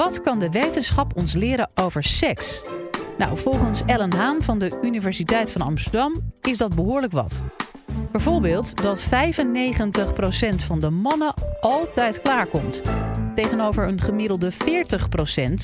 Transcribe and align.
Wat 0.00 0.20
kan 0.20 0.38
de 0.38 0.50
wetenschap 0.50 1.16
ons 1.16 1.34
leren 1.34 1.70
over 1.74 2.04
seks? 2.04 2.62
Nou, 3.18 3.38
volgens 3.38 3.82
Ellen 3.86 4.12
Haan 4.12 4.42
van 4.42 4.58
de 4.58 4.78
Universiteit 4.82 5.52
van 5.52 5.60
Amsterdam 5.60 6.32
is 6.40 6.58
dat 6.58 6.74
behoorlijk 6.74 7.12
wat. 7.12 7.42
Bijvoorbeeld 8.12 8.82
dat 8.82 9.04
95% 9.04 9.08
van 10.66 10.80
de 10.80 10.90
mannen 10.90 11.34
altijd 11.60 12.22
klaarkomt, 12.22 12.82
tegenover 13.34 13.88
een 13.88 14.00
gemiddelde 14.00 14.52
40% 14.52 14.56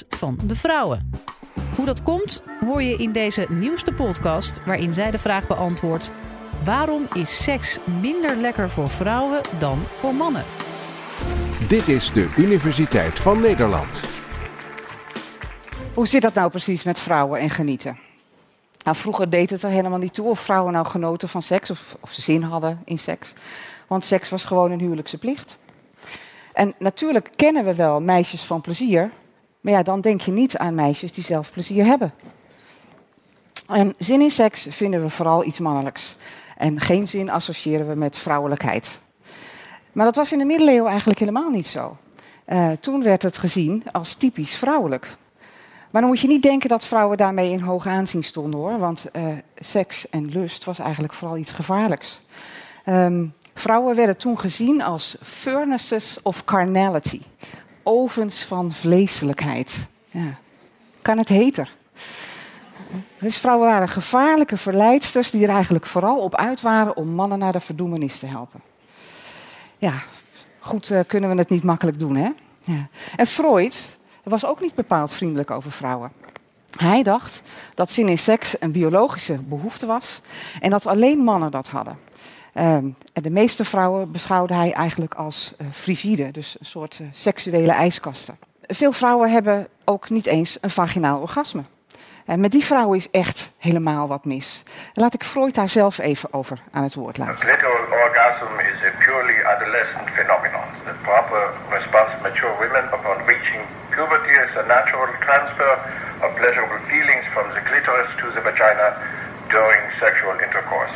van 0.08 0.38
de 0.44 0.54
vrouwen. 0.54 1.10
Hoe 1.76 1.86
dat 1.86 2.02
komt, 2.02 2.42
hoor 2.60 2.82
je 2.82 2.96
in 2.96 3.12
deze 3.12 3.46
nieuwste 3.48 3.92
podcast, 3.92 4.64
waarin 4.64 4.94
zij 4.94 5.10
de 5.10 5.18
vraag 5.18 5.46
beantwoordt: 5.46 6.10
waarom 6.64 7.06
is 7.12 7.42
seks 7.42 7.78
minder 8.00 8.36
lekker 8.36 8.70
voor 8.70 8.90
vrouwen 8.90 9.40
dan 9.58 9.78
voor 9.98 10.14
mannen? 10.14 10.44
Dit 11.68 11.88
is 11.88 12.12
de 12.12 12.32
Universiteit 12.36 13.20
van 13.20 13.40
Nederland. 13.40 14.15
Hoe 15.96 16.06
zit 16.06 16.22
dat 16.22 16.34
nou 16.34 16.50
precies 16.50 16.82
met 16.82 16.98
vrouwen 16.98 17.40
en 17.40 17.50
genieten? 17.50 17.98
Nou, 18.84 18.96
vroeger 18.96 19.30
deed 19.30 19.50
het 19.50 19.62
er 19.62 19.70
helemaal 19.70 19.98
niet 19.98 20.14
toe 20.14 20.28
of 20.28 20.40
vrouwen 20.40 20.72
nou 20.72 20.86
genoten 20.86 21.28
van 21.28 21.42
seks 21.42 21.70
of, 21.70 21.96
of 22.00 22.12
ze 22.12 22.22
zin 22.22 22.42
hadden 22.42 22.82
in 22.84 22.98
seks. 22.98 23.34
Want 23.86 24.04
seks 24.04 24.28
was 24.28 24.44
gewoon 24.44 24.70
een 24.70 24.80
huwelijkse 24.80 25.18
plicht. 25.18 25.58
En 26.52 26.74
natuurlijk 26.78 27.30
kennen 27.36 27.64
we 27.64 27.74
wel 27.74 28.00
meisjes 28.00 28.42
van 28.42 28.60
plezier, 28.60 29.10
maar 29.60 29.72
ja, 29.72 29.82
dan 29.82 30.00
denk 30.00 30.20
je 30.20 30.32
niet 30.32 30.56
aan 30.56 30.74
meisjes 30.74 31.12
die 31.12 31.24
zelf 31.24 31.52
plezier 31.52 31.84
hebben. 31.84 32.14
En 33.68 33.94
zin 33.98 34.20
in 34.20 34.30
seks 34.30 34.66
vinden 34.70 35.02
we 35.02 35.10
vooral 35.10 35.44
iets 35.44 35.58
mannelijks. 35.58 36.16
En 36.56 36.80
geen 36.80 37.08
zin 37.08 37.30
associëren 37.30 37.88
we 37.88 37.94
met 37.94 38.18
vrouwelijkheid. 38.18 38.98
Maar 39.92 40.04
dat 40.04 40.16
was 40.16 40.32
in 40.32 40.38
de 40.38 40.44
middeleeuwen 40.44 40.90
eigenlijk 40.90 41.18
helemaal 41.18 41.50
niet 41.50 41.66
zo. 41.66 41.96
Uh, 42.46 42.70
toen 42.80 43.02
werd 43.02 43.22
het 43.22 43.38
gezien 43.38 43.84
als 43.92 44.14
typisch 44.14 44.56
vrouwelijk. 44.56 45.16
Maar 45.96 46.04
dan 46.04 46.14
moet 46.14 46.24
je 46.24 46.30
niet 46.30 46.42
denken 46.42 46.68
dat 46.68 46.86
vrouwen 46.86 47.16
daarmee 47.16 47.50
in 47.50 47.60
hoog 47.60 47.86
aanzien 47.86 48.24
stonden 48.24 48.60
hoor. 48.60 48.78
Want 48.78 49.06
uh, 49.12 49.26
seks 49.58 50.08
en 50.08 50.28
lust 50.28 50.64
was 50.64 50.78
eigenlijk 50.78 51.12
vooral 51.12 51.36
iets 51.36 51.52
gevaarlijks. 51.52 52.20
Um, 52.86 53.34
vrouwen 53.54 53.96
werden 53.96 54.16
toen 54.16 54.38
gezien 54.38 54.82
als 54.82 55.16
furnaces 55.22 56.18
of 56.22 56.44
carnality. 56.44 57.20
Ovens 57.82 58.44
van 58.44 58.70
vleeselijkheid. 58.70 59.76
Ja. 60.10 60.38
Kan 61.02 61.18
het 61.18 61.28
heter? 61.28 61.70
Dus 63.18 63.38
vrouwen 63.38 63.68
waren 63.68 63.88
gevaarlijke 63.88 64.56
verleidsters 64.56 65.30
die 65.30 65.46
er 65.46 65.54
eigenlijk 65.54 65.86
vooral 65.86 66.18
op 66.18 66.34
uit 66.34 66.60
waren 66.60 66.96
om 66.96 67.08
mannen 67.08 67.38
naar 67.38 67.52
de 67.52 67.60
verdoemenis 67.60 68.18
te 68.18 68.26
helpen. 68.26 68.60
Ja, 69.78 70.02
goed 70.58 70.90
uh, 70.90 71.00
kunnen 71.06 71.30
we 71.30 71.36
het 71.36 71.50
niet 71.50 71.64
makkelijk 71.64 71.98
doen, 71.98 72.16
hè? 72.16 72.30
Ja. 72.60 72.88
En 73.16 73.26
Freud 73.26 73.95
was 74.30 74.44
ook 74.44 74.60
niet 74.60 74.74
bepaald 74.74 75.12
vriendelijk 75.12 75.50
over 75.50 75.70
vrouwen. 75.70 76.12
Hij 76.76 77.02
dacht 77.02 77.42
dat 77.74 77.90
zin 77.90 78.08
in 78.08 78.18
seks 78.18 78.56
een 78.60 78.72
biologische 78.72 79.38
behoefte 79.38 79.86
was 79.86 80.20
en 80.60 80.70
dat 80.70 80.86
alleen 80.86 81.18
mannen 81.18 81.50
dat 81.50 81.68
hadden. 81.68 81.98
Um, 82.54 82.96
en 83.12 83.22
de 83.22 83.30
meeste 83.30 83.64
vrouwen 83.64 84.12
beschouwde 84.12 84.54
hij 84.54 84.72
eigenlijk 84.72 85.14
als 85.14 85.54
uh, 85.58 85.66
frigide, 85.72 86.30
dus 86.30 86.56
een 86.58 86.66
soort 86.66 86.98
uh, 86.98 87.06
seksuele 87.12 87.72
ijskasten. 87.72 88.38
Veel 88.66 88.92
vrouwen 88.92 89.30
hebben 89.30 89.68
ook 89.84 90.10
niet 90.10 90.26
eens 90.26 90.58
een 90.60 90.70
vaginaal 90.70 91.20
orgasme. 91.20 91.62
En 92.26 92.40
met 92.40 92.50
die 92.50 92.64
vrouwen 92.64 92.96
is 92.98 93.10
echt 93.10 93.38
helemaal 93.58 94.08
wat 94.08 94.24
mis. 94.24 94.62
Laat 94.94 95.14
ik 95.14 95.24
Freud 95.24 95.54
daar 95.54 95.68
zelf 95.68 95.98
even 95.98 96.32
over 96.32 96.58
aan 96.72 96.82
het 96.82 96.94
woord 96.94 97.18
laten. 97.18 97.46
Clitoral 97.46 97.86
orgasm 98.04 98.52
is 98.70 98.78
a 98.88 98.92
purely 99.04 99.38
adolescent 99.44 100.08
phenomenon. 100.16 100.66
The 100.84 100.96
proper 101.02 101.42
response 101.76 102.10
of 102.14 102.20
mature 102.22 102.54
women 102.62 102.84
upon 102.96 103.16
reaching 103.30 103.62
puberty 103.94 104.34
is 104.46 104.52
a 104.62 104.64
natural 104.76 105.08
transfer 105.26 105.72
of 106.24 106.28
pleasurable 106.40 106.82
feelings 106.92 107.24
from 107.34 107.46
the 107.56 107.62
clitoris 107.68 108.10
to 108.20 108.26
the 108.34 108.42
vagina 108.48 108.88
during 109.54 109.82
sexual 110.04 110.34
intercourse. 110.46 110.94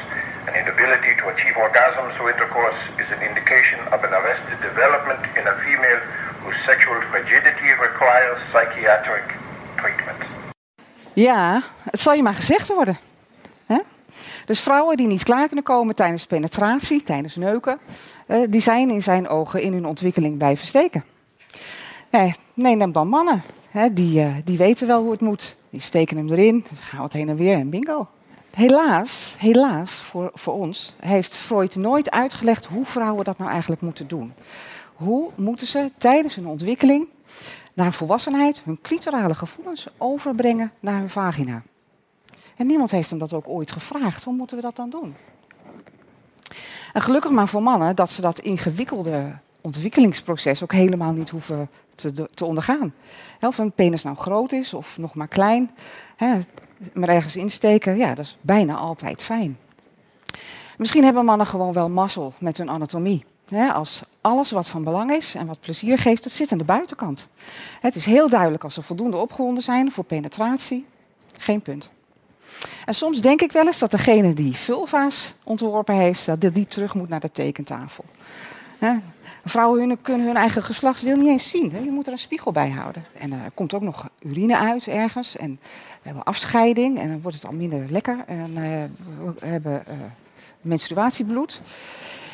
An 0.48 0.54
inability 0.62 1.12
to 1.20 1.24
achieve 1.32 1.56
orgasm 1.66 2.04
through 2.14 2.30
intercourse 2.34 2.80
is 3.02 3.08
an 3.16 3.22
indication 3.30 3.78
of 3.94 3.98
an 4.06 4.12
arrested 4.18 4.58
development 4.68 5.22
in 5.38 5.44
a 5.52 5.54
female 5.64 6.02
whose 6.42 6.58
sexual 6.70 6.98
frigidity 7.10 7.70
requires 7.88 8.38
psychiatric. 8.50 9.26
Ja, 11.12 11.62
het 11.90 12.00
zal 12.00 12.14
je 12.14 12.22
maar 12.22 12.34
gezegd 12.34 12.74
worden. 12.74 12.98
Dus 14.50 14.60
vrouwen 14.60 14.96
die 14.96 15.06
niet 15.06 15.22
klaar 15.22 15.46
kunnen 15.46 15.64
komen 15.64 15.94
tijdens 15.94 16.26
penetratie, 16.26 17.02
tijdens 17.02 17.36
neuken, 17.36 17.78
uh, 18.26 18.36
die 18.48 18.60
zijn 18.60 18.90
in 18.90 19.02
zijn 19.02 19.28
ogen 19.28 19.62
in 19.62 19.72
hun 19.72 19.86
ontwikkeling 19.86 20.36
blijven 20.36 20.66
steken. 20.66 21.04
Nee, 22.10 22.34
nee 22.54 22.76
neem 22.76 22.92
dan 22.92 23.08
mannen. 23.08 23.42
Die, 23.92 24.20
uh, 24.20 24.34
die 24.44 24.58
weten 24.58 24.86
wel 24.86 25.02
hoe 25.02 25.10
het 25.10 25.20
moet. 25.20 25.56
Die 25.70 25.80
steken 25.80 26.16
hem 26.16 26.28
erin, 26.28 26.64
gaan 26.80 27.00
wat 27.00 27.12
heen 27.12 27.28
en 27.28 27.36
weer 27.36 27.54
en 27.54 27.70
bingo. 27.70 28.08
Helaas, 28.50 29.34
helaas 29.38 29.92
voor, 29.92 30.30
voor 30.34 30.54
ons, 30.54 30.94
heeft 31.00 31.38
Freud 31.38 31.76
nooit 31.76 32.10
uitgelegd 32.10 32.66
hoe 32.66 32.84
vrouwen 32.84 33.24
dat 33.24 33.38
nou 33.38 33.50
eigenlijk 33.50 33.80
moeten 33.80 34.08
doen. 34.08 34.32
Hoe 34.94 35.30
moeten 35.34 35.66
ze 35.66 35.90
tijdens 35.98 36.34
hun 36.34 36.46
ontwikkeling 36.46 37.06
naar 37.74 37.92
volwassenheid 37.92 38.60
hun 38.64 38.78
clitorale 38.82 39.34
gevoelens 39.34 39.86
overbrengen 39.98 40.72
naar 40.80 40.98
hun 40.98 41.10
vagina? 41.10 41.62
En 42.56 42.66
niemand 42.66 42.90
heeft 42.90 43.10
hem 43.10 43.18
dat 43.18 43.32
ook 43.32 43.48
ooit 43.48 43.72
gevraagd. 43.72 44.24
Hoe 44.24 44.34
moeten 44.34 44.56
we 44.56 44.62
dat 44.62 44.76
dan 44.76 44.90
doen? 44.90 45.16
En 46.92 47.02
gelukkig 47.02 47.30
maar 47.30 47.48
voor 47.48 47.62
mannen 47.62 47.96
dat 47.96 48.10
ze 48.10 48.20
dat 48.20 48.38
ingewikkelde 48.38 49.38
ontwikkelingsproces 49.60 50.62
ook 50.62 50.72
helemaal 50.72 51.12
niet 51.12 51.30
hoeven 51.30 51.70
te, 51.94 52.28
te 52.34 52.44
ondergaan. 52.44 52.94
Of 53.40 53.58
een 53.58 53.72
penis 53.72 54.02
nou 54.02 54.16
groot 54.16 54.52
is 54.52 54.74
of 54.74 54.98
nog 54.98 55.14
maar 55.14 55.28
klein, 55.28 55.70
hè, 56.16 56.38
maar 56.92 57.08
ergens 57.08 57.36
insteken, 57.36 57.96
ja, 57.96 58.14
dat 58.14 58.24
is 58.24 58.38
bijna 58.40 58.74
altijd 58.74 59.22
fijn. 59.22 59.58
Misschien 60.76 61.04
hebben 61.04 61.24
mannen 61.24 61.46
gewoon 61.46 61.72
wel 61.72 61.88
mazzel 61.88 62.32
met 62.38 62.56
hun 62.56 62.70
anatomie. 62.70 63.24
Hè, 63.48 63.72
als 63.72 64.02
alles 64.20 64.50
wat 64.50 64.68
van 64.68 64.84
belang 64.84 65.10
is 65.10 65.34
en 65.34 65.46
wat 65.46 65.60
plezier 65.60 65.98
geeft, 65.98 66.22
dat 66.22 66.32
zit 66.32 66.52
aan 66.52 66.58
de 66.58 66.64
buitenkant. 66.64 67.28
Het 67.80 67.96
is 67.96 68.04
heel 68.04 68.28
duidelijk 68.28 68.64
als 68.64 68.74
ze 68.74 68.82
voldoende 68.82 69.16
opgewonden 69.16 69.62
zijn 69.62 69.92
voor 69.92 70.04
penetratie, 70.04 70.86
geen 71.36 71.60
punt. 71.60 71.90
En 72.84 72.94
soms 72.94 73.20
denk 73.20 73.40
ik 73.40 73.52
wel 73.52 73.66
eens 73.66 73.78
dat 73.78 73.90
degene 73.90 74.34
die 74.34 74.56
vulva's 74.56 75.34
ontworpen 75.44 75.94
heeft, 75.94 76.26
dat 76.40 76.54
die 76.54 76.66
terug 76.66 76.94
moet 76.94 77.08
naar 77.08 77.20
de 77.20 77.30
tekentafel. 77.32 78.04
Vrouwen 79.44 80.02
kunnen 80.02 80.26
hun 80.26 80.36
eigen 80.36 80.62
geslachtsdeel 80.62 81.16
niet 81.16 81.28
eens 81.28 81.48
zien. 81.48 81.84
Je 81.84 81.90
moet 81.90 82.06
er 82.06 82.12
een 82.12 82.18
spiegel 82.18 82.52
bij 82.52 82.70
houden. 82.70 83.04
En 83.18 83.32
er 83.32 83.50
komt 83.54 83.74
ook 83.74 83.82
nog 83.82 84.08
urine 84.18 84.56
uit 84.56 84.86
ergens. 84.86 85.36
En 85.36 85.58
we 85.62 86.00
hebben 86.02 86.24
afscheiding 86.24 86.98
en 86.98 87.08
dan 87.08 87.20
wordt 87.20 87.36
het 87.36 87.46
al 87.46 87.52
minder 87.52 87.86
lekker. 87.88 88.24
En 88.26 88.50
uh, 88.50 88.60
we 89.38 89.46
hebben 89.46 89.82
uh, 89.88 89.94
menstruatiebloed. 90.60 91.60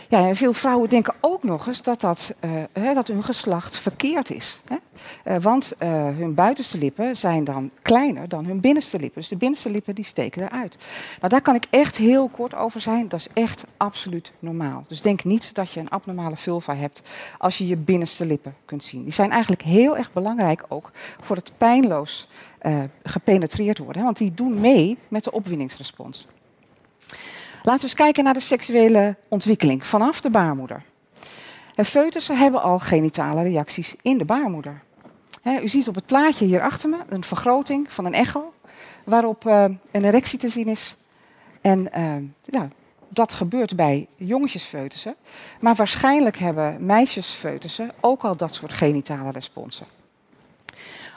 Ja, 0.08 0.34
veel 0.34 0.52
vrouwen 0.52 0.88
denken 0.88 1.14
ook 1.20 1.42
nog 1.42 1.66
eens 1.66 1.82
dat, 1.82 2.00
dat, 2.00 2.34
uh, 2.44 2.50
hè, 2.72 2.94
dat 2.94 3.08
hun 3.08 3.22
geslacht 3.22 3.78
verkeerd 3.78 4.30
is. 4.30 4.60
Hè? 4.64 4.76
Uh, 5.24 5.42
want 5.42 5.72
uh, 5.82 5.88
hun 5.88 6.34
buitenste 6.34 6.78
lippen 6.78 7.16
zijn 7.16 7.44
dan 7.44 7.70
kleiner 7.82 8.28
dan 8.28 8.44
hun 8.44 8.60
binnenste 8.60 8.98
lippen. 8.98 9.20
Dus 9.20 9.30
de 9.30 9.36
binnenste 9.36 9.70
lippen 9.70 9.94
die 9.94 10.04
steken 10.04 10.42
eruit. 10.42 10.76
Nou, 11.18 11.28
daar 11.28 11.42
kan 11.42 11.54
ik 11.54 11.66
echt 11.70 11.96
heel 11.96 12.28
kort 12.28 12.54
over 12.54 12.80
zijn. 12.80 13.08
Dat 13.08 13.20
is 13.20 13.28
echt 13.32 13.64
absoluut 13.76 14.32
normaal. 14.38 14.84
Dus 14.88 15.00
denk 15.00 15.24
niet 15.24 15.54
dat 15.54 15.70
je 15.70 15.80
een 15.80 15.88
abnormale 15.88 16.36
vulva 16.36 16.74
hebt 16.74 17.02
als 17.38 17.58
je 17.58 17.66
je 17.66 17.76
binnenste 17.76 18.26
lippen 18.26 18.54
kunt 18.64 18.84
zien. 18.84 19.02
Die 19.02 19.12
zijn 19.12 19.30
eigenlijk 19.30 19.62
heel 19.62 19.96
erg 19.96 20.12
belangrijk 20.12 20.64
ook 20.68 20.90
voor 21.20 21.36
het 21.36 21.52
pijnloos 21.58 22.28
gepenetreerd 23.02 23.78
worden. 23.78 23.96
Hè? 23.96 24.04
Want 24.04 24.16
die 24.16 24.34
doen 24.34 24.60
mee 24.60 24.98
met 25.08 25.24
de 25.24 25.32
opwinningsrespons. 25.32 26.26
Laten 27.66 27.80
we 27.80 27.88
eens 27.88 28.00
kijken 28.00 28.24
naar 28.24 28.34
de 28.34 28.40
seksuele 28.40 29.16
ontwikkeling 29.28 29.86
vanaf 29.86 30.20
de 30.20 30.30
baarmoeder. 30.30 30.82
Foetussen 31.84 32.38
hebben 32.38 32.62
al 32.62 32.78
genitale 32.78 33.42
reacties 33.42 33.94
in 34.02 34.18
de 34.18 34.24
baarmoeder. 34.24 34.82
u 35.62 35.68
ziet 35.68 35.88
op 35.88 35.94
het 35.94 36.06
plaatje 36.06 36.44
hier 36.44 36.60
achter 36.60 36.88
me 36.88 36.96
een 37.08 37.24
vergroting 37.24 37.92
van 37.92 38.04
een 38.04 38.12
echo, 38.14 38.52
waarop 39.04 39.44
uh, 39.44 39.64
een 39.92 40.04
erectie 40.04 40.38
te 40.38 40.48
zien 40.48 40.66
is. 40.66 40.96
En 41.60 41.88
uh, 41.96 42.14
ja, 42.44 42.68
dat 43.08 43.32
gebeurt 43.32 43.76
bij 43.76 44.06
jongetjesfoetussen. 44.16 45.14
Maar 45.60 45.74
waarschijnlijk 45.74 46.38
hebben 46.38 46.86
meisjesfoetussen 46.86 47.90
ook 48.00 48.22
al 48.22 48.36
dat 48.36 48.54
soort 48.54 48.72
genitale 48.72 49.30
responsen. 49.30 49.86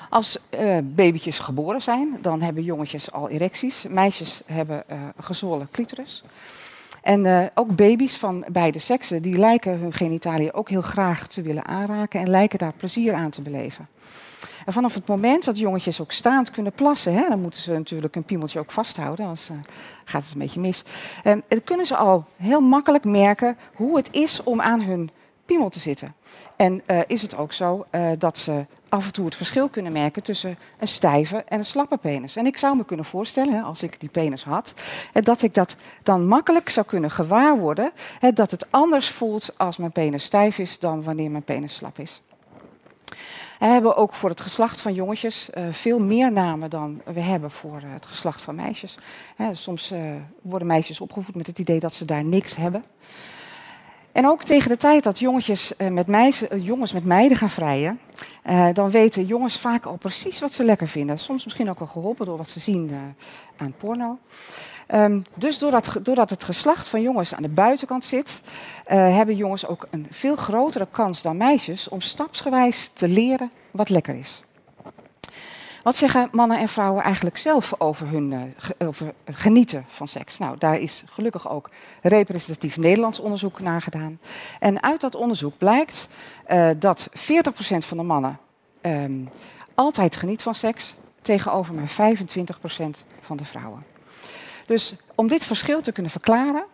Als 0.10 0.38
uh, 0.60 0.78
babytjes 0.84 1.40
geboren 1.40 1.82
zijn, 1.82 2.18
dan 2.22 2.42
hebben 2.42 2.64
jongetjes 2.64 3.12
al 3.12 3.30
erecties. 3.30 3.86
Meisjes 3.90 4.42
hebben 4.46 4.84
een 4.88 5.24
gezwollen 5.24 5.68
clitoris. 5.72 6.24
En 7.02 7.26
uh, 7.26 7.46
ook 7.54 7.76
baby's 7.76 8.18
van 8.18 8.46
beide 8.52 8.80
seksen, 8.80 9.22
die 9.22 9.38
lijken 9.38 9.80
hun 9.80 9.94
genitaliën 9.94 10.54
ook 10.54 10.70
heel 10.70 10.82
graag 10.82 11.28
te 11.28 11.42
willen 11.42 11.66
aanraken 11.66 12.20
en 12.20 12.30
lijken 12.30 12.60
daar 12.60 12.74
plezier 12.78 13.14
aan 13.14 13.30
te 13.30 13.42
beleven. 13.42 13.88
En 14.66 14.74
vanaf 14.74 14.94
het 14.94 15.08
moment 15.08 15.46
dat 15.46 15.58
jongetjes 15.58 16.02
ook 16.02 16.12
staand 16.12 16.52
kunnen 16.52 16.72
plassen, 16.72 17.14
hè, 17.14 17.28
dan 17.30 17.42
moeten 17.42 17.62
ze 17.62 17.72
natuurlijk 17.72 18.16
een 18.16 18.24
piemeltje 18.24 18.60
ook 18.60 18.72
vasthouden, 18.72 19.26
anders 19.26 19.50
gaat 20.06 20.24
het 20.24 20.34
een 20.34 20.40
beetje 20.40 20.60
mis. 20.60 20.84
En 21.24 21.44
dan 21.48 21.64
kunnen 21.64 21.86
ze 21.86 21.96
al 21.96 22.26
heel 22.38 22.62
makkelijk 22.62 23.04
merken 23.04 23.58
hoe 23.74 23.98
het 23.98 24.08
is 24.12 24.44
om 24.44 24.62
aan 24.62 24.82
hun 24.82 25.10
piemel 25.46 25.70
te 25.70 25.80
zitten. 25.80 26.16
En 26.56 26.82
is 27.08 27.22
het 27.22 27.38
ook 27.38 27.54
zo 27.54 27.86
dat 28.18 28.38
ze 28.38 28.66
af 28.90 29.06
en 29.06 29.12
toe 29.12 29.26
het 29.26 29.36
verschil 29.36 29.70
kunnen 29.70 29.92
merken 29.92 30.24
tussen 30.24 30.58
een 30.80 30.88
stijve 30.88 31.44
en 31.48 31.58
een 31.58 31.66
slappe 31.66 31.98
penis. 31.98 32.36
En 32.36 32.46
ik 32.46 32.58
zou 32.58 32.76
me 32.78 32.86
kunnen 32.86 33.06
voorstellen, 33.06 33.64
als 33.64 33.84
ik 33.84 34.00
die 34.00 34.10
penis 34.10 34.44
had, 34.44 34.74
dat 35.14 35.42
ik 35.42 35.54
dat 35.54 35.76
dan 36.04 36.28
makkelijk 36.28 36.70
zou 36.70 36.86
kunnen 36.86 37.12
gewaarworden, 37.12 37.92
dat 38.34 38.52
het 38.52 38.72
anders 38.72 39.10
voelt 39.10 39.54
als 39.58 39.78
mijn 39.78 39.92
penis 39.92 40.24
stijf 40.24 40.58
is 40.58 40.80
dan 40.80 41.04
wanneer 41.04 41.32
mijn 41.32 41.44
penis 41.44 41.76
slap 41.76 42.00
is. 42.00 42.22
We 43.60 43.66
hebben 43.66 43.96
ook 43.96 44.14
voor 44.14 44.30
het 44.30 44.42
geslacht 44.42 44.82
van 44.82 44.94
jongetjes 44.94 45.50
uh, 45.58 45.64
veel 45.72 46.00
meer 46.00 46.32
namen 46.32 46.70
dan 46.70 47.02
we 47.06 47.20
hebben 47.20 47.52
voor 47.52 47.82
uh, 47.86 47.94
het 47.94 48.06
geslacht 48.06 48.42
van 48.42 48.56
meisjes. 48.56 48.98
Soms 49.52 49.92
uh, 49.92 50.00
worden 50.42 50.68
meisjes 50.68 51.02
opgevoed 51.02 51.36
met 51.36 51.48
het 51.48 51.60
idee 51.60 51.80
dat 51.80 51.94
ze 51.94 52.06
daar 52.06 52.24
niks 52.24 52.56
hebben. 52.56 52.84
En 54.12 54.28
ook 54.28 54.44
tegen 54.44 54.70
de 54.70 54.78
tijd 54.78 55.04
dat 55.04 55.20
jongetjes, 55.20 55.74
met 55.92 56.08
meisjes, 56.08 56.50
jongens 56.64 56.94
met 56.94 57.06
meiden 57.06 57.38
gaan 57.38 57.50
vrijen, 57.50 58.00
dan 58.74 58.90
weten 58.90 59.26
jongens 59.26 59.60
vaak 59.60 59.86
al 59.86 59.96
precies 59.96 60.40
wat 60.40 60.54
ze 60.54 60.64
lekker 60.64 60.88
vinden. 60.88 61.20
Soms 61.20 61.46
misschien 61.46 61.70
ook 61.70 61.80
wel 61.80 61.88
geholpen 61.88 62.26
door 62.26 62.38
wat 62.38 62.50
ze 62.50 62.60
zien 62.60 62.92
aan 63.58 63.74
porno. 63.78 64.18
Um, 64.94 65.24
dus 65.36 65.60
doordat, 65.60 66.00
doordat, 66.04 66.30
het 66.30 66.44
geslacht 66.44 66.88
van 66.88 67.02
jongens 67.02 67.36
aan 67.36 67.44
de 67.44 67.50
buitenkant 67.50 68.06
zit, 68.06 68.42
hebben 68.86 69.36
jongens 69.36 69.68
ook 69.68 69.88
een 69.90 70.08
veel 70.10 70.36
grotere 70.36 70.88
kans 70.92 71.22
dan 71.22 71.38
meisjes 71.38 71.90
om 71.90 72.02
stapsgewijs 72.02 72.92
te 72.94 73.08
leren 73.08 73.52
wat 73.72 73.90
lekker 73.90 74.16
is. 74.16 74.42
Wat 75.84 75.96
zeggen 75.96 76.30
mannen 76.32 76.60
en 76.60 76.68
vrouwen 76.68 77.04
eigenlijk 77.04 77.38
zelf 77.38 77.74
over, 77.78 78.08
hun, 78.08 78.32
uh, 78.32 78.88
over 78.88 79.14
genieten 79.26 79.86
van 79.88 80.08
seks? 80.08 80.38
Nou, 80.38 80.58
daar 80.58 80.80
is 80.80 81.04
gelukkig 81.06 81.50
ook 81.50 81.70
representatief 82.02 82.78
Nederlands 82.78 83.20
onderzoek 83.20 83.60
naar 83.60 83.82
gedaan. 83.82 84.20
En 84.60 84.84
uit 84.84 85.02
dat 85.02 85.16
onderzoek 85.16 85.58
blijkt 85.58 86.10
uh, 86.48 86.70
dat 86.78 87.10
40% 87.10 87.12
van 87.78 87.98
de 87.98 88.04
mannen 88.04 88.40
um, 88.82 89.30
altijd 89.74 90.16
geniet 90.16 90.42
van 90.42 90.56
seks, 90.56 90.96
tegenover 91.22 91.76
maar 91.76 92.16
25% 92.16 93.06
van 93.22 93.38
de 93.38 93.46
vrouwen. 93.46 93.86
Dus 94.66 94.96
om 95.16 95.28
dit 95.28 95.44
verschil 95.44 95.82
te 95.82 95.92
kunnen 95.92 96.12
verklaren, 96.12 96.66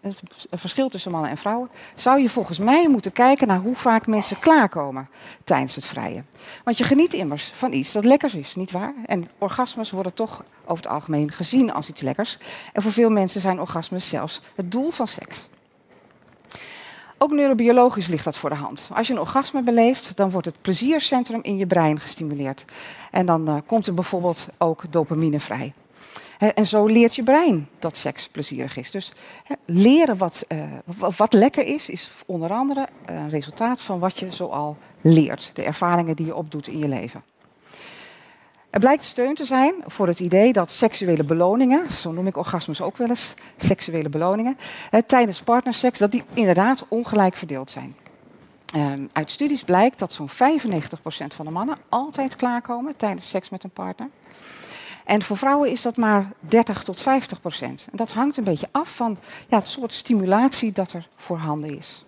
het 0.00 0.22
verschil 0.52 0.88
tussen 0.88 1.10
mannen 1.10 1.30
en 1.30 1.36
vrouwen, 1.36 1.68
zou 1.94 2.20
je 2.20 2.28
volgens 2.28 2.58
mij 2.58 2.88
moeten 2.88 3.12
kijken 3.12 3.46
naar 3.46 3.58
hoe 3.58 3.76
vaak 3.76 4.06
mensen 4.06 4.38
klaarkomen 4.38 5.08
tijdens 5.44 5.74
het 5.74 5.86
vrije. 5.86 6.24
Want 6.64 6.78
je 6.78 6.84
geniet 6.84 7.12
immers 7.12 7.50
van 7.54 7.72
iets 7.72 7.92
dat 7.92 8.04
lekkers 8.04 8.34
is, 8.34 8.54
nietwaar? 8.54 8.94
En 9.06 9.28
orgasmes 9.38 9.90
worden 9.90 10.14
toch 10.14 10.42
over 10.64 10.84
het 10.84 10.92
algemeen 10.92 11.32
gezien 11.32 11.72
als 11.72 11.88
iets 11.88 12.00
lekkers. 12.00 12.38
En 12.72 12.82
voor 12.82 12.92
veel 12.92 13.10
mensen 13.10 13.40
zijn 13.40 13.60
orgasmes 13.60 14.08
zelfs 14.08 14.40
het 14.54 14.72
doel 14.72 14.90
van 14.90 15.08
seks. 15.08 15.48
Ook 17.18 17.30
neurobiologisch 17.30 18.06
ligt 18.06 18.24
dat 18.24 18.36
voor 18.36 18.50
de 18.50 18.56
hand. 18.56 18.88
Als 18.94 19.06
je 19.06 19.12
een 19.12 19.20
orgasme 19.20 19.62
beleeft, 19.62 20.16
dan 20.16 20.30
wordt 20.30 20.46
het 20.46 20.62
pleziercentrum 20.62 21.40
in 21.42 21.56
je 21.56 21.66
brein 21.66 22.00
gestimuleerd. 22.00 22.64
En 23.10 23.26
dan 23.26 23.48
uh, 23.48 23.56
komt 23.66 23.86
er 23.86 23.94
bijvoorbeeld 23.94 24.46
ook 24.58 24.84
dopamine 24.90 25.40
vrij. 25.40 25.72
En 26.48 26.66
zo 26.66 26.86
leert 26.86 27.14
je 27.14 27.22
brein 27.22 27.68
dat 27.78 27.96
seks 27.96 28.28
plezierig 28.28 28.76
is. 28.76 28.90
Dus 28.90 29.12
leren 29.64 30.16
wat, 30.16 30.44
uh, 30.48 30.62
wat 31.16 31.32
lekker 31.32 31.64
is, 31.64 31.88
is 31.88 32.10
onder 32.26 32.50
andere 32.50 32.88
een 33.04 33.30
resultaat 33.30 33.80
van 33.80 33.98
wat 33.98 34.18
je 34.18 34.32
zoal 34.32 34.76
leert. 35.00 35.50
De 35.54 35.62
ervaringen 35.62 36.16
die 36.16 36.26
je 36.26 36.34
opdoet 36.34 36.68
in 36.68 36.78
je 36.78 36.88
leven. 36.88 37.22
Er 38.70 38.80
blijkt 38.80 39.04
steun 39.04 39.34
te 39.34 39.44
zijn 39.44 39.74
voor 39.86 40.06
het 40.06 40.20
idee 40.20 40.52
dat 40.52 40.70
seksuele 40.70 41.24
beloningen, 41.24 41.92
zo 41.92 42.12
noem 42.12 42.26
ik 42.26 42.36
orgasmes 42.36 42.80
ook 42.80 42.96
wel 42.96 43.08
eens, 43.08 43.34
seksuele 43.56 44.08
beloningen, 44.08 44.56
tijdens 45.06 45.42
partnerseks, 45.42 45.98
dat 45.98 46.10
die 46.10 46.24
inderdaad 46.34 46.84
ongelijk 46.88 47.36
verdeeld 47.36 47.70
zijn. 47.70 47.96
Um, 48.76 49.08
uit 49.12 49.30
studies 49.30 49.64
blijkt 49.64 49.98
dat 49.98 50.12
zo'n 50.12 50.30
95% 50.30 50.32
van 51.28 51.44
de 51.44 51.50
mannen 51.50 51.76
altijd 51.88 52.36
klaarkomen 52.36 52.96
tijdens 52.96 53.28
seks 53.28 53.50
met 53.50 53.64
een 53.64 53.70
partner. 53.70 54.08
En 55.04 55.22
voor 55.22 55.36
vrouwen 55.36 55.70
is 55.70 55.82
dat 55.82 55.96
maar 55.96 56.30
30 56.40 56.82
tot 56.82 57.00
50 57.00 57.40
procent. 57.40 57.86
En 57.90 57.96
dat 57.96 58.10
hangt 58.10 58.36
een 58.36 58.44
beetje 58.44 58.68
af 58.70 58.96
van 58.96 59.18
ja, 59.48 59.58
het 59.58 59.68
soort 59.68 59.92
stimulatie 59.92 60.72
dat 60.72 60.92
er 60.92 61.08
voorhanden 61.16 61.78
is. 61.78 62.04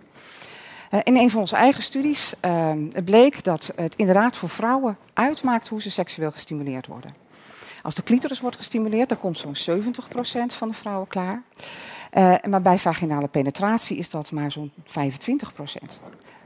Uh, 0.91 1.01
in 1.03 1.17
een 1.17 1.31
van 1.31 1.41
onze 1.41 1.57
eigen 1.57 1.83
studies 1.83 2.35
uh, 2.45 2.71
bleek 3.05 3.45
dat 3.45 3.73
het 3.77 3.95
inderdaad 3.97 4.37
voor 4.37 4.49
vrouwen 4.49 4.97
uitmaakt 5.13 5.69
hoe 5.69 5.83
ze 5.83 5.91
seksueel 5.91 6.31
gestimuleerd 6.31 6.87
worden. 6.87 7.15
Als 7.83 7.95
de 7.95 8.03
clitoris 8.03 8.41
wordt 8.41 8.57
gestimuleerd, 8.57 9.09
dan 9.09 9.19
komt 9.19 9.39
zo'n 9.39 9.81
70% 9.81 9.81
van 10.47 10.69
de 10.69 10.75
vrouwen 10.75 11.09
klaar. 11.09 11.43
Uh, 12.13 12.35
maar 12.49 12.63
bij 12.63 12.79
vaginale 12.79 13.29
penetratie 13.29 13.97
is 13.97 14.11
dat 14.11 14.33
maar 14.33 14.53
zo'n 14.53 14.73
25%. 14.87 14.93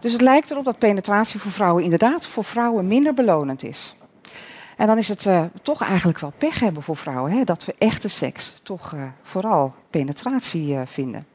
Dus 0.00 0.12
het 0.12 0.20
lijkt 0.20 0.50
erop 0.50 0.64
dat 0.64 0.78
penetratie 0.78 1.40
voor 1.40 1.50
vrouwen 1.50 1.84
inderdaad 1.84 2.26
voor 2.26 2.44
vrouwen 2.44 2.86
minder 2.86 3.14
belonend 3.14 3.62
is. 3.62 3.94
En 4.78 4.86
dan 4.86 4.98
is 4.98 5.08
het 5.08 5.24
uh, 5.24 5.44
toch 5.62 5.82
eigenlijk 5.82 6.18
wel 6.18 6.32
pech 6.38 6.60
hebben 6.60 6.82
voor 6.82 6.96
vrouwen, 6.96 7.32
hè, 7.32 7.44
dat 7.44 7.64
we 7.64 7.74
echte 7.78 8.08
seks 8.08 8.54
toch 8.62 8.92
uh, 8.92 9.02
vooral 9.22 9.74
penetratie 9.90 10.72
uh, 10.72 10.80
vinden. 10.84 11.26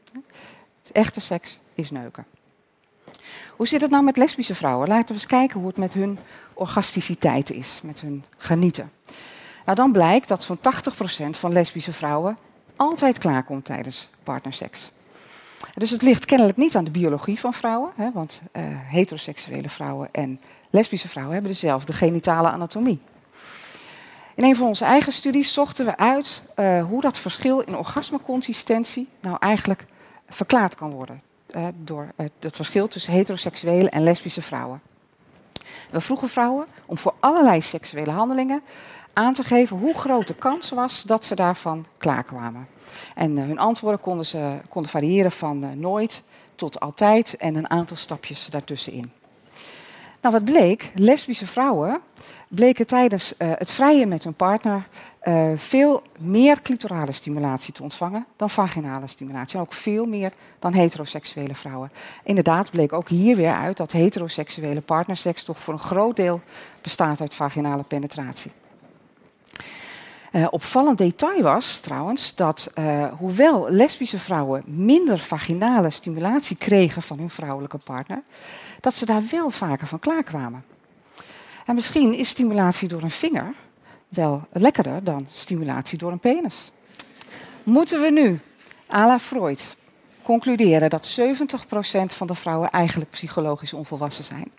Echte 0.92 1.20
seks 1.20 1.60
is 1.74 1.90
neuken. 1.90 2.24
Hoe 3.56 3.66
zit 3.66 3.80
het 3.80 3.90
nou 3.90 4.04
met 4.04 4.16
lesbische 4.16 4.54
vrouwen? 4.54 4.88
Laten 4.88 5.06
we 5.06 5.14
eens 5.14 5.26
kijken 5.26 5.58
hoe 5.58 5.68
het 5.68 5.76
met 5.76 5.94
hun 5.94 6.18
orgasticiteit 6.54 7.50
is, 7.50 7.80
met 7.82 8.00
hun 8.00 8.24
genieten. 8.36 8.90
Nou, 9.64 9.76
dan 9.76 9.92
blijkt 9.92 10.28
dat 10.28 10.42
zo'n 10.42 10.58
80% 10.58 10.60
van 11.30 11.52
lesbische 11.52 11.92
vrouwen 11.92 12.38
altijd 12.76 13.18
klaarkomt 13.18 13.64
tijdens 13.64 14.08
partnerseks. 14.22 14.90
Dus 15.74 15.90
het 15.90 16.02
ligt 16.02 16.24
kennelijk 16.24 16.56
niet 16.56 16.76
aan 16.76 16.84
de 16.84 16.90
biologie 16.90 17.40
van 17.40 17.54
vrouwen, 17.54 17.90
hè, 17.96 18.10
want 18.12 18.42
heteroseksuele 18.86 19.68
vrouwen 19.68 20.08
en 20.12 20.40
lesbische 20.70 21.08
vrouwen 21.08 21.34
hebben 21.34 21.52
dezelfde 21.52 21.92
genitale 21.92 22.48
anatomie. 22.48 23.00
In 24.34 24.44
een 24.44 24.56
van 24.56 24.66
onze 24.66 24.84
eigen 24.84 25.12
studies 25.12 25.52
zochten 25.52 25.84
we 25.84 25.96
uit 25.96 26.42
uh, 26.56 26.84
hoe 26.84 27.00
dat 27.00 27.18
verschil 27.18 27.60
in 27.60 27.76
orgasmeconsistentie 27.76 29.08
nou 29.20 29.36
eigenlijk 29.40 29.86
verklaard 30.28 30.74
kan 30.74 30.90
worden. 30.90 31.20
Uh, 31.56 31.66
door 31.74 32.08
uh, 32.16 32.26
het 32.40 32.56
verschil 32.56 32.88
tussen 32.88 33.12
heteroseksuele 33.12 33.88
en 33.88 34.02
lesbische 34.02 34.42
vrouwen. 34.42 34.80
We 35.90 36.00
vroegen 36.00 36.28
vrouwen 36.28 36.66
om 36.86 36.98
voor 36.98 37.14
allerlei 37.20 37.62
seksuele 37.62 38.10
handelingen 38.10 38.62
aan 39.12 39.32
te 39.32 39.44
geven 39.44 39.76
hoe 39.76 39.94
groot 39.94 40.26
de 40.26 40.34
kans 40.34 40.70
was 40.70 41.02
dat 41.02 41.24
ze 41.24 41.34
daarvan 41.34 41.86
klaarkwamen. 41.98 42.68
En 43.14 43.38
hun 43.38 43.58
antwoorden 43.58 44.00
konden, 44.00 44.26
ze, 44.26 44.58
konden 44.68 44.90
variëren 44.90 45.32
van 45.32 45.80
nooit 45.80 46.22
tot 46.54 46.80
altijd 46.80 47.36
en 47.36 47.54
een 47.54 47.70
aantal 47.70 47.96
stapjes 47.96 48.46
daartussenin. 48.46 49.12
Nou, 50.20 50.34
wat 50.34 50.44
bleek? 50.44 50.92
Lesbische 50.94 51.46
vrouwen 51.46 52.00
bleken 52.48 52.86
tijdens 52.86 53.34
uh, 53.38 53.48
het 53.54 53.70
vrijen 53.72 54.08
met 54.08 54.24
hun 54.24 54.34
partner 54.34 54.86
uh, 55.22 55.50
veel 55.56 56.02
meer 56.18 56.62
clitorale 56.62 57.12
stimulatie 57.12 57.72
te 57.72 57.82
ontvangen 57.82 58.26
dan 58.36 58.50
vaginale 58.50 59.06
stimulatie. 59.06 59.54
En 59.54 59.60
ook 59.60 59.72
veel 59.72 60.06
meer 60.06 60.32
dan 60.58 60.72
heteroseksuele 60.72 61.54
vrouwen. 61.54 61.90
Inderdaad 62.22 62.70
bleek 62.70 62.92
ook 62.92 63.08
hier 63.08 63.36
weer 63.36 63.54
uit 63.54 63.76
dat 63.76 63.92
heteroseksuele 63.92 64.80
partnerseks 64.80 65.42
toch 65.42 65.58
voor 65.58 65.74
een 65.74 65.80
groot 65.80 66.16
deel 66.16 66.40
bestaat 66.82 67.20
uit 67.20 67.34
vaginale 67.34 67.82
penetratie. 67.82 68.50
Uh, 70.32 70.46
opvallend 70.50 70.98
detail 70.98 71.42
was 71.42 71.80
trouwens 71.80 72.34
dat 72.34 72.72
hoewel 73.18 73.70
lesbische 73.70 74.18
vrouwen 74.18 74.62
minder 74.66 75.18
vaginale 75.18 75.90
stimulatie 75.90 76.56
kregen 76.56 77.02
van 77.02 77.18
hun 77.18 77.30
vrouwelijke 77.30 77.78
partner, 77.78 78.22
dat 78.80 78.94
ze 78.94 79.06
daar 79.06 79.22
wel 79.30 79.50
vaker 79.50 79.86
van 79.86 79.98
klaarkwamen. 79.98 80.64
En 81.64 81.74
misschien 81.74 82.14
is 82.14 82.28
stimulatie 82.28 82.88
door 82.88 83.02
een 83.02 83.10
vinger 83.10 83.54
wel 84.08 84.42
lekkerder 84.52 85.04
dan 85.04 85.26
stimulatie 85.32 85.98
door 85.98 86.12
een 86.12 86.18
penis. 86.18 86.70
Moeten 87.62 88.00
we 88.00 88.10
nu, 88.10 88.40
à 88.92 89.06
la 89.06 89.18
Freud, 89.18 89.76
concluderen 90.22 90.90
dat 90.90 91.18
70% 91.20 91.24
van 92.06 92.26
de 92.26 92.34
vrouwen 92.34 92.70
eigenlijk 92.70 93.10
psychologisch 93.10 93.72
onvolwassen 93.72 94.24
zijn? 94.24 94.52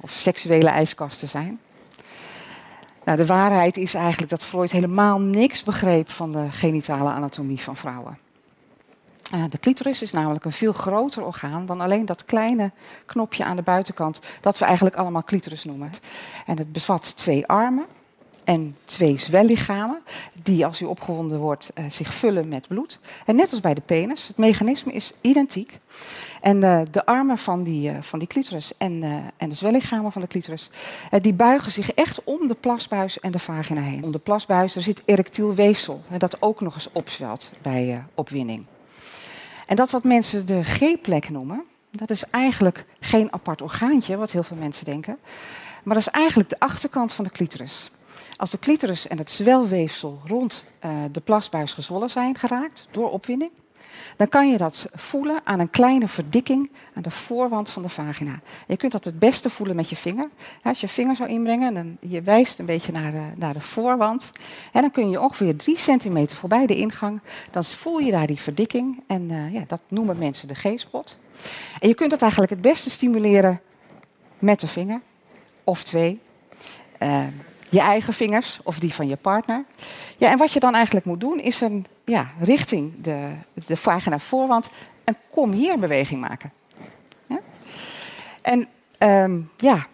Of 0.00 0.10
seksuele 0.10 0.68
ijskasten 0.68 1.28
zijn? 1.28 1.60
Nou, 3.04 3.18
de 3.18 3.26
waarheid 3.26 3.76
is 3.76 3.94
eigenlijk 3.94 4.30
dat 4.30 4.44
Freud 4.44 4.70
helemaal 4.70 5.20
niks 5.20 5.62
begreep 5.62 6.10
van 6.10 6.32
de 6.32 6.46
genitale 6.50 7.10
anatomie 7.10 7.60
van 7.60 7.76
vrouwen. 7.76 8.18
Uh, 9.34 9.44
de 9.50 9.58
clitoris 9.58 10.02
is 10.02 10.12
namelijk 10.12 10.44
een 10.44 10.52
veel 10.52 10.72
groter 10.72 11.24
orgaan 11.24 11.66
dan 11.66 11.80
alleen 11.80 12.06
dat 12.06 12.24
kleine 12.24 12.70
knopje 13.06 13.44
aan 13.44 13.56
de 13.56 13.62
buitenkant, 13.62 14.20
dat 14.40 14.58
we 14.58 14.64
eigenlijk 14.64 14.96
allemaal 14.96 15.24
clitoris 15.24 15.64
noemen. 15.64 15.90
En 16.46 16.58
het 16.58 16.72
bevat 16.72 17.16
twee 17.16 17.46
armen 17.46 17.86
en 18.44 18.76
twee 18.84 19.18
zwellichamen, 19.18 20.02
die 20.42 20.66
als 20.66 20.80
u 20.80 20.84
opgewonden 20.84 21.38
wordt 21.38 21.70
uh, 21.74 21.84
zich 21.90 22.14
vullen 22.14 22.48
met 22.48 22.68
bloed. 22.68 23.00
En 23.24 23.36
net 23.36 23.50
als 23.50 23.60
bij 23.60 23.74
de 23.74 23.80
penis, 23.80 24.26
het 24.26 24.36
mechanisme 24.36 24.92
is 24.92 25.12
identiek. 25.20 25.78
En 26.40 26.56
uh, 26.56 26.80
de 26.90 27.06
armen 27.06 27.38
van 27.38 27.62
die, 27.62 27.92
van 28.00 28.18
die 28.18 28.28
clitoris 28.28 28.72
en, 28.78 29.02
en 29.36 29.48
de 29.48 29.54
zwellichamen 29.54 30.12
van 30.12 30.22
de 30.22 30.28
clitoris, 30.28 30.70
die 31.20 31.34
buigen 31.34 31.72
zich 31.72 31.92
echt 31.92 32.24
om 32.24 32.46
de 32.46 32.54
plasbuis 32.54 33.20
en 33.20 33.32
de 33.32 33.38
vagina 33.38 33.80
heen. 33.80 34.04
Om 34.04 34.12
de 34.12 34.18
plasbuis 34.18 34.76
er 34.76 34.82
zit 34.82 35.02
erectiel 35.04 35.54
weefsel, 35.54 36.02
dat 36.18 36.42
ook 36.42 36.60
nog 36.60 36.74
eens 36.74 36.92
opzwelt 36.92 37.50
bij 37.62 38.04
opwinning. 38.14 38.66
En 39.66 39.76
dat 39.76 39.90
wat 39.90 40.04
mensen 40.04 40.46
de 40.46 40.64
G-plek 40.64 41.28
noemen, 41.28 41.64
dat 41.90 42.10
is 42.10 42.24
eigenlijk 42.24 42.84
geen 43.00 43.32
apart 43.32 43.62
orgaantje, 43.62 44.16
wat 44.16 44.30
heel 44.30 44.42
veel 44.42 44.56
mensen 44.56 44.84
denken. 44.84 45.18
Maar 45.82 45.94
dat 45.94 46.06
is 46.06 46.12
eigenlijk 46.12 46.48
de 46.48 46.60
achterkant 46.60 47.12
van 47.12 47.24
de 47.24 47.30
clitoris. 47.30 47.90
Als 48.36 48.50
de 48.50 48.58
clitoris 48.58 49.08
en 49.08 49.18
het 49.18 49.30
zwelweefsel 49.30 50.20
rond 50.24 50.64
uh, 50.84 50.90
de 51.12 51.20
plasbuis 51.20 51.72
gezwollen 51.72 52.10
zijn 52.10 52.38
geraakt 52.38 52.86
door 52.90 53.10
opwinding, 53.10 53.50
dan 54.16 54.28
kan 54.28 54.50
je 54.50 54.56
dat 54.56 54.86
voelen 54.94 55.40
aan 55.44 55.60
een 55.60 55.70
kleine 55.70 56.08
verdikking 56.08 56.70
aan 56.94 57.02
de 57.02 57.10
voorwand 57.10 57.70
van 57.70 57.82
de 57.82 57.88
vagina. 57.88 58.40
Je 58.66 58.76
kunt 58.76 58.92
dat 58.92 59.04
het 59.04 59.18
beste 59.18 59.50
voelen 59.50 59.76
met 59.76 59.88
je 59.88 59.96
vinger. 59.96 60.28
Als 60.62 60.80
je 60.80 60.88
vinger 60.88 61.16
zou 61.16 61.28
inbrengen 61.28 61.76
en 61.76 61.98
je 62.00 62.22
wijst 62.22 62.58
een 62.58 62.66
beetje 62.66 62.92
naar 62.92 63.12
de, 63.12 63.24
naar 63.36 63.52
de 63.52 63.60
voorwand, 63.60 64.32
en 64.72 64.80
dan 64.80 64.90
kun 64.90 65.10
je 65.10 65.20
ongeveer 65.20 65.56
drie 65.56 65.78
centimeter 65.78 66.36
voorbij 66.36 66.66
de 66.66 66.76
ingang, 66.76 67.20
dan 67.50 67.64
voel 67.64 67.98
je 67.98 68.10
daar 68.10 68.26
die 68.26 68.40
verdikking 68.40 69.02
en 69.06 69.30
uh, 69.30 69.52
ja, 69.52 69.64
dat 69.66 69.80
noemen 69.88 70.18
mensen 70.18 70.48
de 70.48 70.54
G-spot. 70.54 71.18
En 71.80 71.88
je 71.88 71.94
kunt 71.94 72.10
dat 72.10 72.22
eigenlijk 72.22 72.52
het 72.52 72.60
beste 72.60 72.90
stimuleren 72.90 73.60
met 74.38 74.60
de 74.60 74.68
vinger 74.68 75.00
of 75.64 75.84
twee. 75.84 76.20
Uh, 77.02 77.26
je 77.76 77.82
eigen 77.82 78.14
vingers 78.14 78.60
of 78.62 78.78
die 78.78 78.94
van 78.94 79.08
je 79.08 79.16
partner. 79.16 79.64
Ja, 80.16 80.30
en 80.30 80.38
wat 80.38 80.52
je 80.52 80.60
dan 80.60 80.74
eigenlijk 80.74 81.06
moet 81.06 81.20
doen, 81.20 81.40
is 81.40 81.60
een 81.60 81.86
ja, 82.04 82.30
richting 82.40 82.92
de, 83.02 83.28
de 83.66 83.76
vagina 83.76 84.18
voorwand 84.18 84.68
een 85.04 85.16
kom 85.30 85.52
hier 85.52 85.78
beweging 85.78 86.20
maken. 86.20 86.52
En 88.42 88.68
um, 88.98 89.50
ja, 89.56 89.86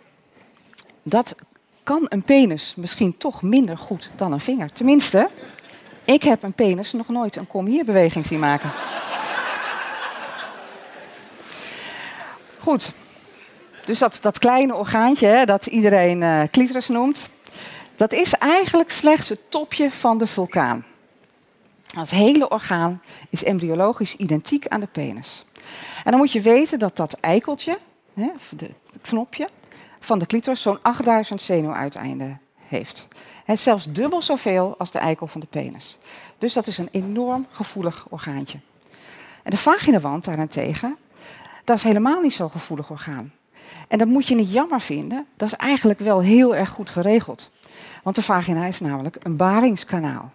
dat 1.03 1.35
kan 1.83 2.07
een 2.09 2.23
penis 2.23 2.75
misschien 2.77 3.17
toch 3.19 3.43
minder 3.43 3.79
goed 3.79 4.11
dan 4.17 4.33
een 4.33 4.41
vinger. 4.41 4.73
Tenminste, 4.73 5.31
ik 6.05 6.23
heb 6.23 6.43
een 6.43 6.53
penis 6.53 6.93
nog 6.93 7.09
nooit 7.09 7.37
een 7.37 7.47
kom 7.47 7.67
hier 7.67 7.85
beweging 7.85 8.27
zien 8.27 8.39
maken. 8.39 8.71
Goed. 12.59 12.93
Dus 13.85 13.99
dat, 13.99 14.19
dat 14.23 14.39
kleine 14.39 14.75
orgaantje 14.75 15.27
hè, 15.27 15.45
dat 15.45 15.67
iedereen 15.67 16.21
uh, 16.21 16.43
clitoris 16.51 16.89
noemt, 16.89 17.29
dat 18.03 18.13
is 18.13 18.33
eigenlijk 18.33 18.91
slechts 18.91 19.29
het 19.29 19.41
topje 19.51 19.91
van 19.91 20.19
de 20.19 20.27
vulkaan. 20.27 20.85
Het 21.97 22.11
hele 22.11 22.49
orgaan 22.49 23.03
is 23.31 23.45
embryologisch 23.45 24.17
identiek 24.17 24.69
aan 24.69 24.81
de 24.81 24.87
penis. 24.87 25.45
En 26.05 26.11
dan 26.11 26.17
moet 26.17 26.33
je 26.33 26.41
weten 26.41 26.79
dat 26.79 26.97
dat 26.97 27.13
eikeltje, 27.13 27.79
het 28.15 28.99
knopje, 29.03 29.49
van 30.01 30.19
de 30.19 30.27
clitoris 30.27 30.63
zo'n 30.63 30.79
8000 30.83 31.43
zenuwuiteinden 31.43 32.41
heeft. 32.57 33.09
Is 33.47 33.63
zelfs 33.63 33.93
dubbel 33.93 34.23
zoveel 34.23 34.75
als 34.79 34.91
de 34.91 34.99
eikel 34.99 35.27
van 35.27 35.41
de 35.41 35.47
penis. 35.47 35.99
Dus 36.39 36.53
dat 36.53 36.67
is 36.67 36.79
een 36.79 36.89
enorm 36.93 37.47
gevoelig 37.51 38.07
orgaantje. 38.09 38.59
En 39.43 39.51
de 39.51 39.57
vaginawand 39.57 40.25
daarentegen, 40.25 40.97
dat 41.65 41.77
is 41.77 41.83
helemaal 41.83 42.21
niet 42.21 42.35
zo'n 42.35 42.51
gevoelig 42.51 42.91
orgaan. 42.91 43.33
En 43.89 43.99
dat 43.99 44.09
moet 44.09 44.27
je 44.27 44.35
niet 44.35 44.53
jammer 44.53 44.81
vinden, 44.81 45.27
dat 45.37 45.49
is 45.49 45.57
eigenlijk 45.57 45.99
wel 45.99 46.21
heel 46.21 46.57
erg 46.57 46.69
goed 46.69 46.91
geregeld. 46.91 47.51
Want 48.03 48.17
de 48.17 48.23
vagina 48.23 48.65
is 48.65 48.81
namelijk 48.81 49.17
een 49.23 49.37
baringskanaal. 49.37 50.33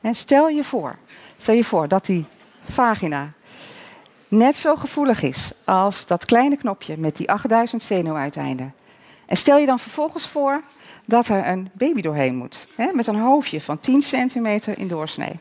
En 0.00 0.14
stel 0.14 0.48
je 0.48 0.64
voor, 0.64 0.96
stel 1.36 1.54
je 1.54 1.64
voor 1.64 1.88
dat 1.88 2.06
die 2.06 2.24
vagina 2.62 3.32
net 4.28 4.56
zo 4.56 4.76
gevoelig 4.76 5.22
is 5.22 5.52
als 5.64 6.06
dat 6.06 6.24
kleine 6.24 6.56
knopje 6.56 6.98
met 6.98 7.16
die 7.16 7.30
8000 7.30 7.82
zenuwuiteinden. 7.82 8.74
En 9.26 9.36
stel 9.36 9.58
je 9.58 9.66
dan 9.66 9.78
vervolgens 9.78 10.26
voor 10.26 10.62
dat 11.04 11.28
er 11.28 11.46
een 11.46 11.70
baby 11.72 12.00
doorheen 12.00 12.36
moet, 12.36 12.66
hè, 12.76 12.92
met 12.92 13.06
een 13.06 13.18
hoofdje 13.18 13.60
van 13.60 13.78
10 13.78 14.02
centimeter 14.02 14.78
in 14.78 14.88
doorsnee. 14.88 15.38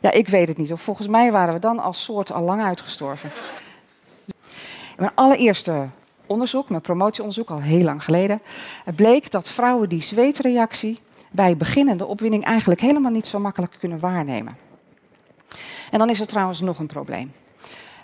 Ja, 0.00 0.10
ik 0.10 0.28
weet 0.28 0.48
het 0.48 0.56
niet. 0.56 0.72
Of 0.72 0.82
volgens 0.82 1.08
mij 1.08 1.32
waren 1.32 1.54
we 1.54 1.60
dan 1.60 1.78
als 1.78 2.04
soort 2.04 2.32
al 2.32 2.42
lang 2.42 2.62
uitgestorven. 2.62 3.30
Mijn 4.96 5.10
allereerste 5.14 5.88
onderzoek, 6.30 6.68
mijn 6.68 6.80
promotieonderzoek 6.80 7.50
al 7.50 7.60
heel 7.60 7.82
lang 7.82 8.04
geleden, 8.04 8.42
bleek 8.94 9.30
dat 9.30 9.48
vrouwen 9.48 9.88
die 9.88 10.02
zweetreactie 10.02 10.98
bij 11.30 11.56
beginnende 11.56 12.06
opwinding 12.06 12.44
eigenlijk 12.44 12.80
helemaal 12.80 13.10
niet 13.10 13.26
zo 13.26 13.38
makkelijk 13.38 13.76
kunnen 13.78 14.00
waarnemen. 14.00 14.56
En 15.90 15.98
dan 15.98 16.10
is 16.10 16.20
er 16.20 16.26
trouwens 16.26 16.60
nog 16.60 16.78
een 16.78 16.86
probleem. 16.86 17.32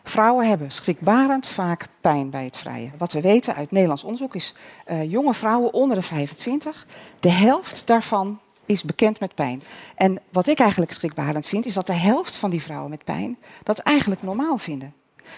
Vrouwen 0.04 0.48
hebben 0.48 0.70
schrikbarend 0.70 1.46
vaak 1.46 1.86
pijn 2.00 2.30
bij 2.30 2.44
het 2.44 2.56
vrijen. 2.56 2.92
Wat 2.98 3.12
we 3.12 3.20
weten 3.20 3.54
uit 3.54 3.70
Nederlands 3.70 4.04
onderzoek 4.04 4.34
is 4.34 4.54
uh, 4.86 5.10
jonge 5.10 5.34
vrouwen 5.34 5.72
onder 5.72 5.96
de 5.96 6.02
25, 6.02 6.86
de 7.20 7.30
helft 7.30 7.86
daarvan 7.86 8.40
is 8.66 8.82
bekend 8.82 9.20
met 9.20 9.34
pijn. 9.34 9.62
En 9.94 10.18
wat 10.32 10.46
ik 10.46 10.58
eigenlijk 10.58 10.92
schrikbarend 10.92 11.46
vind, 11.46 11.66
is 11.66 11.74
dat 11.74 11.86
de 11.86 11.92
helft 11.92 12.36
van 12.36 12.50
die 12.50 12.62
vrouwen 12.62 12.90
met 12.90 13.04
pijn 13.04 13.38
dat 13.62 13.78
eigenlijk 13.78 14.22
normaal 14.22 14.58
vinden. 14.58 14.94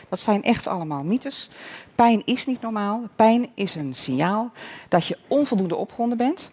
Dat 0.08 0.20
zijn 0.20 0.42
echt 0.42 0.66
allemaal 0.66 1.02
mythes. 1.04 1.50
Pijn 1.94 2.22
is 2.24 2.46
niet 2.46 2.60
normaal. 2.60 3.02
Pijn 3.16 3.46
is 3.54 3.74
een 3.74 3.94
signaal 3.94 4.50
dat 4.88 5.06
je 5.06 5.18
onvoldoende 5.26 5.76
opgewonden 5.76 6.18
bent. 6.18 6.50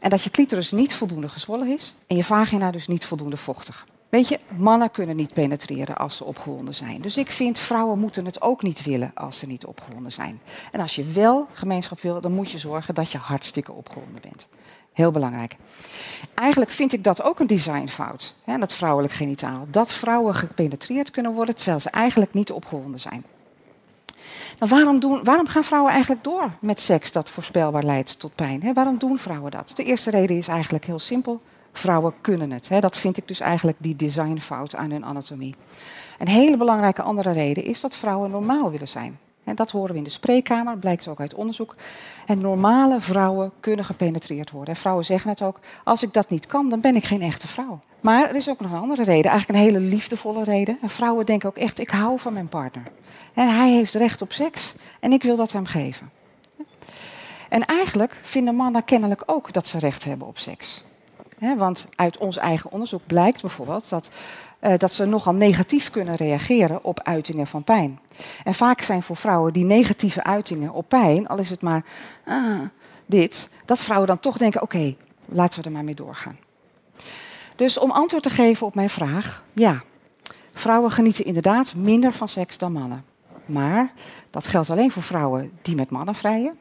En 0.00 0.10
dat 0.10 0.22
je 0.22 0.30
clitoris 0.30 0.70
niet 0.70 0.94
voldoende 0.94 1.28
gezwollen 1.28 1.68
is. 1.68 1.94
En 2.06 2.16
je 2.16 2.24
vagina 2.24 2.70
dus 2.70 2.86
niet 2.86 3.04
voldoende 3.04 3.36
vochtig. 3.36 3.86
Weet 4.08 4.28
je, 4.28 4.38
mannen 4.56 4.90
kunnen 4.90 5.16
niet 5.16 5.32
penetreren 5.32 5.96
als 5.96 6.16
ze 6.16 6.24
opgewonden 6.24 6.74
zijn. 6.74 7.00
Dus 7.00 7.16
ik 7.16 7.30
vind 7.30 7.58
vrouwen 7.58 7.98
moeten 7.98 8.24
het 8.24 8.42
ook 8.42 8.62
niet 8.62 8.84
willen 8.84 9.10
als 9.14 9.38
ze 9.38 9.46
niet 9.46 9.66
opgewonden 9.66 10.12
zijn. 10.12 10.40
En 10.72 10.80
als 10.80 10.94
je 10.94 11.04
wel 11.04 11.46
gemeenschap 11.52 12.00
wil, 12.00 12.20
dan 12.20 12.32
moet 12.32 12.50
je 12.50 12.58
zorgen 12.58 12.94
dat 12.94 13.12
je 13.12 13.18
hartstikke 13.18 13.72
opgewonden 13.72 14.22
bent. 14.22 14.48
Heel 14.98 15.10
belangrijk. 15.10 15.56
Eigenlijk 16.34 16.70
vind 16.70 16.92
ik 16.92 17.04
dat 17.04 17.22
ook 17.22 17.40
een 17.40 17.46
designfout, 17.46 18.34
hè, 18.44 18.58
dat 18.58 18.74
vrouwelijk 18.74 19.12
genitaal. 19.12 19.64
Dat 19.70 19.92
vrouwen 19.92 20.34
gepenetreerd 20.34 21.10
kunnen 21.10 21.32
worden 21.32 21.56
terwijl 21.56 21.80
ze 21.80 21.90
eigenlijk 21.90 22.34
niet 22.34 22.52
opgewonden 22.52 23.00
zijn. 23.00 23.24
Maar 24.58 24.68
waarom, 24.68 25.00
doen, 25.00 25.24
waarom 25.24 25.46
gaan 25.46 25.64
vrouwen 25.64 25.92
eigenlijk 25.92 26.24
door 26.24 26.50
met 26.60 26.80
seks 26.80 27.12
dat 27.12 27.30
voorspelbaar 27.30 27.82
leidt 27.82 28.18
tot 28.18 28.34
pijn? 28.34 28.62
Hè? 28.62 28.72
Waarom 28.72 28.98
doen 28.98 29.18
vrouwen 29.18 29.50
dat? 29.50 29.70
De 29.74 29.84
eerste 29.84 30.10
reden 30.10 30.36
is 30.36 30.48
eigenlijk 30.48 30.84
heel 30.84 30.98
simpel. 30.98 31.40
Vrouwen 31.72 32.14
kunnen 32.20 32.50
het. 32.50 32.68
Hè? 32.68 32.80
Dat 32.80 32.98
vind 32.98 33.16
ik 33.16 33.28
dus 33.28 33.40
eigenlijk 33.40 33.76
die 33.80 33.96
designfout 33.96 34.74
aan 34.74 34.90
hun 34.90 35.04
anatomie. 35.04 35.54
Een 36.18 36.28
hele 36.28 36.56
belangrijke 36.56 37.02
andere 37.02 37.32
reden 37.32 37.64
is 37.64 37.80
dat 37.80 37.96
vrouwen 37.96 38.30
normaal 38.30 38.70
willen 38.70 38.88
zijn. 38.88 39.18
En 39.48 39.54
dat 39.54 39.70
horen 39.70 39.92
we 39.92 39.98
in 39.98 40.04
de 40.04 40.10
spreekkamer, 40.10 40.78
blijkt 40.78 41.08
ook 41.08 41.20
uit 41.20 41.34
onderzoek. 41.34 41.74
En 42.26 42.40
normale 42.40 43.00
vrouwen 43.00 43.52
kunnen 43.60 43.84
gepenetreerd 43.84 44.50
worden. 44.50 44.74
En 44.74 44.80
vrouwen 44.80 45.04
zeggen 45.04 45.30
het 45.30 45.42
ook, 45.42 45.60
als 45.84 46.02
ik 46.02 46.12
dat 46.12 46.30
niet 46.30 46.46
kan, 46.46 46.68
dan 46.68 46.80
ben 46.80 46.94
ik 46.94 47.04
geen 47.04 47.22
echte 47.22 47.48
vrouw. 47.48 47.80
Maar 48.00 48.28
er 48.28 48.36
is 48.36 48.48
ook 48.48 48.60
nog 48.60 48.70
een 48.70 48.78
andere 48.78 49.04
reden, 49.04 49.30
eigenlijk 49.30 49.58
een 49.58 49.64
hele 49.64 49.80
liefdevolle 49.80 50.44
reden. 50.44 50.78
En 50.82 50.88
vrouwen 50.88 51.26
denken 51.26 51.48
ook 51.48 51.56
echt, 51.56 51.78
ik 51.78 51.90
hou 51.90 52.18
van 52.18 52.32
mijn 52.32 52.48
partner. 52.48 52.82
En 53.34 53.54
hij 53.54 53.70
heeft 53.70 53.94
recht 53.94 54.22
op 54.22 54.32
seks 54.32 54.74
en 55.00 55.12
ik 55.12 55.22
wil 55.22 55.36
dat 55.36 55.52
hem 55.52 55.66
geven. 55.66 56.10
En 57.48 57.64
eigenlijk 57.64 58.20
vinden 58.22 58.54
mannen 58.54 58.84
kennelijk 58.84 59.22
ook 59.26 59.52
dat 59.52 59.66
ze 59.66 59.78
recht 59.78 60.04
hebben 60.04 60.26
op 60.26 60.38
seks. 60.38 60.84
want 61.56 61.88
uit 61.94 62.18
ons 62.18 62.36
eigen 62.36 62.70
onderzoek 62.70 63.06
blijkt 63.06 63.40
bijvoorbeeld 63.40 63.88
dat 63.88 64.10
dat 64.76 64.92
ze 64.92 65.04
nogal 65.04 65.34
negatief 65.34 65.90
kunnen 65.90 66.14
reageren 66.14 66.84
op 66.84 67.00
uitingen 67.02 67.46
van 67.46 67.64
pijn. 67.64 67.98
En 68.44 68.54
vaak 68.54 68.82
zijn 68.82 69.02
voor 69.02 69.16
vrouwen 69.16 69.52
die 69.52 69.64
negatieve 69.64 70.24
uitingen 70.24 70.72
op 70.72 70.88
pijn, 70.88 71.28
al 71.28 71.38
is 71.38 71.50
het 71.50 71.62
maar 71.62 71.84
ah, 72.24 72.60
dit, 73.06 73.48
dat 73.64 73.82
vrouwen 73.82 74.08
dan 74.08 74.20
toch 74.20 74.38
denken: 74.38 74.62
oké, 74.62 74.94
laten 75.24 75.58
we 75.60 75.64
er 75.64 75.72
maar 75.72 75.84
mee 75.84 75.94
doorgaan. 75.94 76.38
Dus 77.56 77.78
om 77.78 77.90
antwoord 77.90 78.22
te 78.22 78.30
geven 78.30 78.66
op 78.66 78.74
mijn 78.74 78.90
vraag, 78.90 79.44
ja, 79.52 79.82
vrouwen 80.52 80.90
genieten 80.90 81.24
inderdaad 81.24 81.74
minder 81.74 82.12
van 82.12 82.28
seks 82.28 82.58
dan 82.58 82.72
mannen. 82.72 83.04
Maar 83.46 83.92
dat 84.30 84.46
geldt 84.46 84.70
alleen 84.70 84.90
voor 84.90 85.02
vrouwen 85.02 85.52
die 85.62 85.74
met 85.74 85.90
mannen 85.90 86.14
vrijen. 86.14 86.58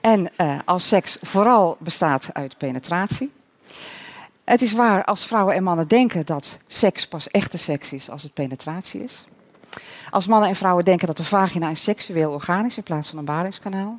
En 0.00 0.30
uh, 0.36 0.58
als 0.64 0.88
seks 0.88 1.18
vooral 1.20 1.76
bestaat 1.78 2.28
uit 2.32 2.58
penetratie. 2.58 3.32
Het 4.44 4.62
is 4.62 4.72
waar 4.72 5.04
als 5.04 5.26
vrouwen 5.26 5.54
en 5.54 5.62
mannen 5.62 5.88
denken 5.88 6.26
dat 6.26 6.58
seks 6.66 7.08
pas 7.08 7.30
echte 7.30 7.56
seks 7.56 7.92
is 7.92 8.10
als 8.10 8.22
het 8.22 8.34
penetratie 8.34 9.02
is. 9.02 9.24
Als 10.10 10.26
mannen 10.26 10.48
en 10.48 10.56
vrouwen 10.56 10.84
denken 10.84 11.06
dat 11.06 11.16
de 11.16 11.24
vagina 11.24 11.68
een 11.68 11.76
seksueel 11.76 12.32
orgaan 12.32 12.66
is 12.66 12.76
in 12.76 12.82
plaats 12.82 13.08
van 13.08 13.18
een 13.18 13.24
baringskanaal. 13.24 13.98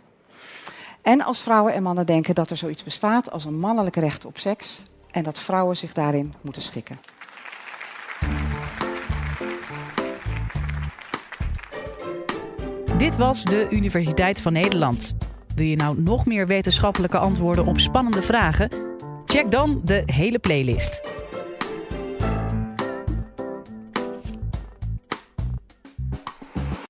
En 1.01 1.21
als 1.21 1.41
vrouwen 1.41 1.73
en 1.73 1.83
mannen 1.83 2.05
denken 2.05 2.35
dat 2.35 2.49
er 2.49 2.57
zoiets 2.57 2.83
bestaat 2.83 3.31
als 3.31 3.45
een 3.45 3.59
mannelijk 3.59 3.95
recht 3.95 4.25
op 4.25 4.37
seks 4.37 4.83
en 5.11 5.23
dat 5.23 5.39
vrouwen 5.39 5.77
zich 5.77 5.93
daarin 5.93 6.33
moeten 6.41 6.61
schikken. 6.61 6.99
Dit 12.97 13.15
was 13.15 13.43
de 13.43 13.67
Universiteit 13.69 14.41
van 14.41 14.53
Nederland. 14.53 15.15
Wil 15.55 15.65
je 15.65 15.75
nou 15.75 16.01
nog 16.01 16.25
meer 16.25 16.47
wetenschappelijke 16.47 17.17
antwoorden 17.17 17.65
op 17.65 17.79
spannende 17.79 18.21
vragen? 18.21 18.82
Check 19.33 19.51
dan 19.51 19.81
de 19.83 20.03
hele 20.05 20.39
playlist. 20.39 21.12